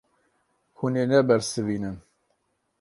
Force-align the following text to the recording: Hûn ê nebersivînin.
Hûn 0.77 0.93
ê 1.01 1.03
nebersivînin. 1.09 1.97